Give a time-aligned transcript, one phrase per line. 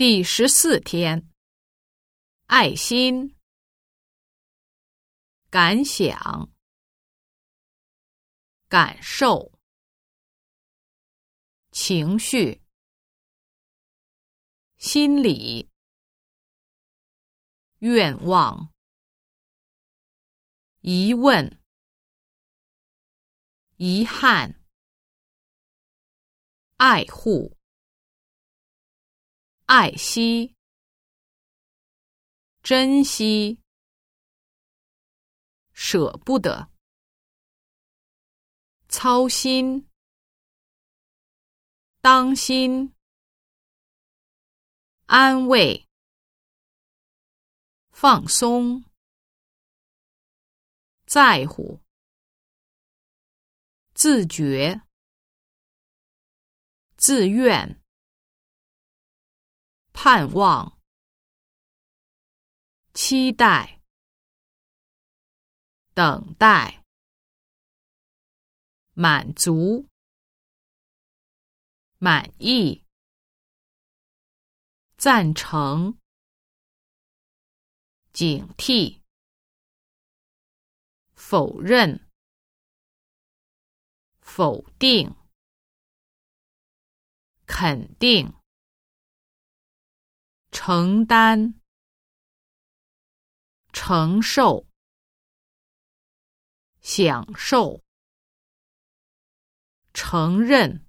[0.00, 1.28] 第十四天，
[2.46, 3.36] 爱心、
[5.50, 6.50] 感想、
[8.66, 9.52] 感受、
[11.70, 12.62] 情绪、
[14.78, 15.68] 心理、
[17.80, 18.72] 愿望、
[20.80, 21.60] 疑问、
[23.76, 24.64] 遗憾、
[26.78, 27.59] 爱护。
[29.72, 30.56] 爱惜、
[32.60, 33.62] 珍惜、
[35.72, 36.72] 舍不得、
[38.88, 39.88] 操心、
[42.00, 42.96] 当心、
[45.06, 45.86] 安慰、
[47.92, 48.84] 放松、
[51.06, 51.80] 在乎、
[53.94, 54.82] 自觉、
[56.96, 57.80] 自愿。
[60.02, 60.78] 盼望、
[62.94, 63.82] 期待、
[65.92, 66.82] 等待、
[68.94, 69.86] 满足、
[71.98, 72.82] 满意、
[74.96, 75.98] 赞成、
[78.14, 79.02] 警惕、
[81.12, 82.08] 否认、
[84.22, 85.14] 否定、
[87.44, 88.39] 肯定。
[90.72, 91.60] 承担、
[93.72, 94.68] 承受、
[96.80, 97.82] 享受、
[99.92, 100.86] 承认、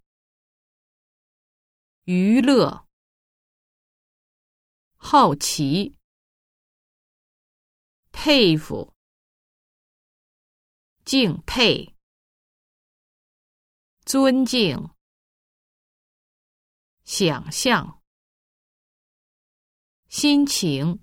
[2.03, 2.88] 娱乐、
[4.97, 5.97] 好奇、
[8.11, 8.93] 佩服、
[11.03, 11.95] 敬佩、
[14.05, 14.91] 尊敬、
[17.03, 18.00] 想象。
[20.22, 21.00] 心情。